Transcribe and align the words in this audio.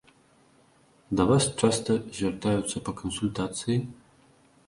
Да 1.19 1.25
вас 1.31 1.43
часта 1.61 1.97
звяртаюцца 2.17 2.77
па 2.87 2.91
кансультацыі? 3.01 3.77